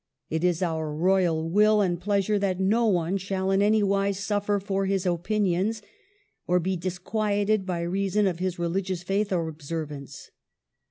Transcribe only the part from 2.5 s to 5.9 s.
no one shall in any wise suffer for his opinions,